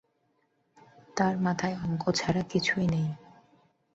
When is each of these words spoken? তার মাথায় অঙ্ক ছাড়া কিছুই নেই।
তার 1.17 1.35
মাথায় 1.37 1.75
অঙ্ক 1.83 2.03
ছাড়া 2.11 2.41
কিছুই 2.43 2.85
নেই। 2.87 3.07